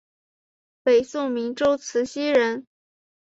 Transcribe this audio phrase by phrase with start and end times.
[0.81, 2.65] 北宋明州慈溪人。